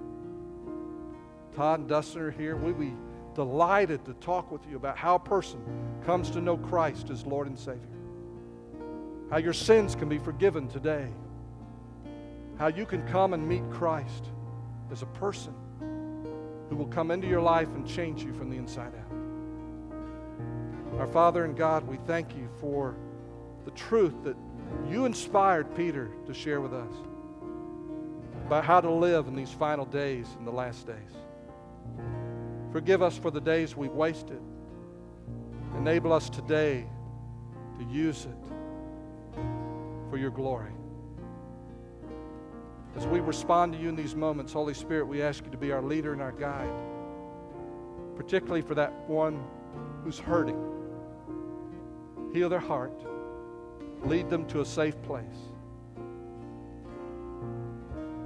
[1.55, 2.57] Todd and Dustin are here.
[2.57, 2.95] We'll be
[3.37, 5.61] delighted to talk with you about how a person
[6.07, 7.83] comes to know Christ as Lord and Savior.
[9.31, 11.09] How your sins can be forgiven today.
[12.59, 14.31] How you can come and meet Christ
[14.91, 15.55] as a person
[16.71, 19.13] who will come into your life and change you from the inside out.
[20.99, 22.97] Our Father and God, we thank you for
[23.67, 24.37] the truth that
[24.89, 26.95] you inspired Peter to share with us
[28.47, 30.97] about how to live in these final days and the last days.
[32.77, 34.39] Forgive us for the days we've wasted.
[35.79, 36.85] Enable us today
[37.79, 39.41] to use it
[40.11, 40.73] for your glory.
[42.95, 45.73] As we respond to you in these moments, Holy Spirit, we ask you to be
[45.73, 46.69] our leader and our guide,
[48.15, 49.43] particularly for that one
[50.05, 50.63] who's hurting.
[52.35, 52.93] Heal their heart,
[54.05, 55.25] lead them to a safe place.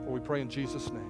[0.05, 1.10] For we pray in Jesus' name.